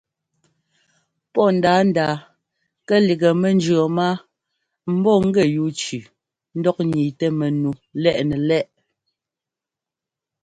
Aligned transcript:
Pɔ́ 1.33 1.47
ndǎandǎa 1.57 2.07
kɛ 2.87 2.95
lígɛ 3.07 3.29
mɛnjʉ̈ɔɔ 3.41 3.87
máa 3.97 4.15
m 4.91 4.93
bɔ́ 5.03 5.15
gɛ 5.35 5.43
yúu 5.55 5.69
tsʉʉ 5.79 6.03
ńdɔk 6.57 6.77
ńniitɛ 6.85 7.27
mɛnu 7.39 7.69
lɛꞌ 8.01 8.21
nɛ 8.29 8.37
lɛʼ. 8.49 8.65